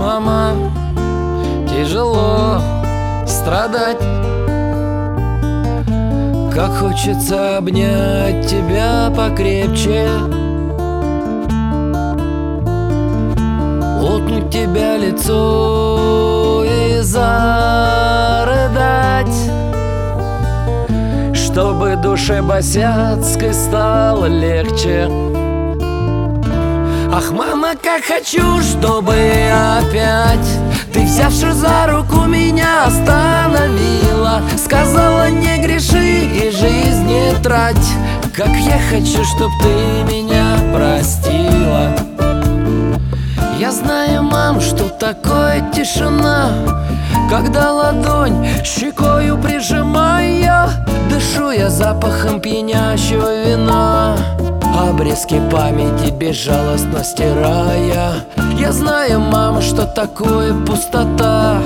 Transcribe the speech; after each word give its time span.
мама. 0.00 0.54
Тяжело 1.68 2.58
страдать. 3.26 4.00
Как 6.54 6.70
хочется 6.78 7.58
обнять 7.58 8.46
тебя 8.48 9.12
покрепче. 9.14 10.08
Лопнуть 14.00 14.50
тебя 14.50 14.96
лицо 14.96 16.64
и 16.64 17.00
зарыдать. 17.02 18.00
Чтобы 21.34 21.96
душе 21.96 22.40
босяцкой 22.42 23.52
стало 23.52 24.24
легче. 24.26 25.08
Ах, 27.12 27.32
мама, 27.32 27.74
как 27.82 28.04
хочу, 28.04 28.60
чтобы 28.62 29.12
я 29.14 29.59
опять 30.30 30.92
Ты, 30.92 31.04
взявши 31.04 31.52
за 31.52 31.86
руку, 31.86 32.24
меня 32.24 32.86
остановила. 32.86 34.42
Сказала, 34.56 35.30
не 35.30 35.62
греши 35.62 36.24
и 36.24 36.50
жизнь 36.50 37.06
не 37.06 37.32
трать. 37.42 37.76
Как 38.34 38.48
я 38.48 38.78
хочу, 38.90 39.24
чтоб 39.24 39.50
ты 39.62 40.12
меня 40.12 40.56
простила. 40.74 41.94
Я 43.58 43.72
знаю, 43.72 44.22
мам, 44.22 44.60
что 44.60 44.88
такое 44.88 45.60
тишина. 45.72 46.50
Когда 47.28 47.72
ладонь 47.72 48.48
щекою 48.64 49.38
прижимая 49.38 50.70
Дышу 51.10 51.50
я 51.50 51.68
запахом 51.68 52.40
пьянящего 52.40 53.44
вина 53.44 53.99
Обрезки 54.88 55.38
памяти 55.50 56.10
безжалостно 56.10 57.04
стирая. 57.04 58.24
Я 58.58 58.72
знаю, 58.72 59.20
мама, 59.20 59.60
что 59.60 59.84
такое 59.84 60.54
пустота. 60.64 61.58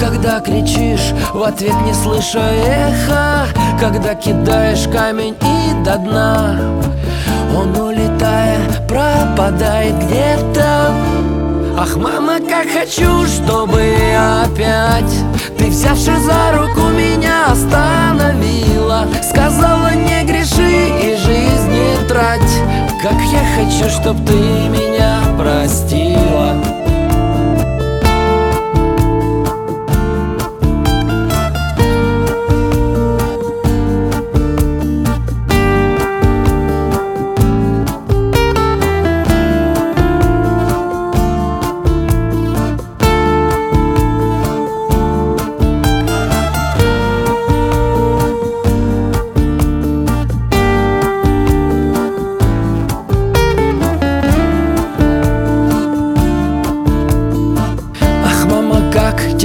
Когда 0.00 0.40
кричишь, 0.40 1.12
в 1.34 1.42
ответ 1.42 1.74
не 1.84 1.92
слыша 1.92 2.40
эхо. 2.40 3.46
Когда 3.78 4.14
кидаешь 4.14 4.88
камень 4.90 5.36
и 5.42 5.84
до 5.84 5.98
дна. 5.98 6.58
Он, 7.54 7.76
улетая, 7.76 8.58
пропадает 8.88 9.94
где-то. 10.06 10.94
Ах, 11.78 11.96
мама, 11.96 12.38
как 12.40 12.66
хочу, 12.66 13.26
чтобы 13.26 13.94
опять 14.42 15.14
Ты, 15.58 15.66
взявши 15.66 16.16
за 16.20 16.56
руку, 16.56 16.88
меня 16.88 17.52
остановила. 17.52 19.06
Сказала, 19.22 19.94
не 19.94 20.17
Как 23.08 23.22
я 23.32 23.42
хочу, 23.56 23.88
чтоб 23.88 24.14
ты 24.26 24.34
меня 24.68 25.22
простила 25.38 26.67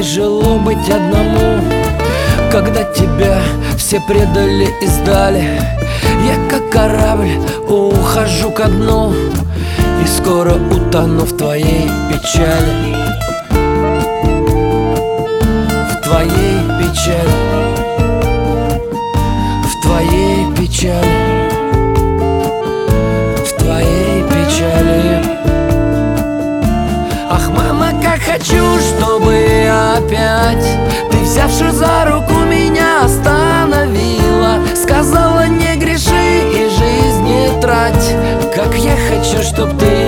тяжело 0.00 0.58
быть 0.58 0.88
одному 0.88 1.62
Когда 2.50 2.84
тебя 2.84 3.38
все 3.76 4.00
предали 4.00 4.68
и 4.80 4.86
сдали. 4.86 5.60
Я 6.26 6.36
как 6.48 6.70
корабль 6.70 7.38
ухожу 7.68 8.50
ко 8.50 8.66
дну 8.66 9.12
И 10.02 10.06
скоро 10.06 10.54
утону 10.54 11.24
в 11.24 11.36
твоей 11.36 11.90
печали. 12.08 12.96
В 15.90 16.02
твоей 16.02 16.60
печали. 16.78 17.50
В 19.64 19.82
твоей 19.82 20.46
печали. 20.56 21.50
В 23.44 23.58
твоей 23.58 24.22
печали. 24.24 25.40
Ах, 27.30 27.50
мама, 27.50 27.92
как 28.02 28.20
хочу, 28.22 28.78
чтобы 28.78 29.29
хочу, 39.40 39.54
чтоб 39.54 39.78
ты 39.78 39.99